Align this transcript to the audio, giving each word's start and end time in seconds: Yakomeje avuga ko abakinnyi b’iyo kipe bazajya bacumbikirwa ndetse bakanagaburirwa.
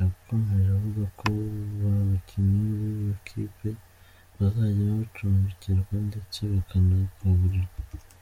Yakomeje 0.00 0.68
avuga 0.76 1.02
ko 1.20 1.26
abakinnyi 1.88 2.60
b’iyo 2.76 3.14
kipe 3.26 3.70
bazajya 4.36 4.84
bacumbikirwa 4.98 5.94
ndetse 6.08 6.38
bakanagaburirwa. 6.52 7.76